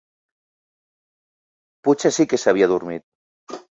Potser 1.89 2.13
sí 2.17 2.27
que 2.33 2.41
s'havia 2.45 2.69
adormit. 2.71 3.07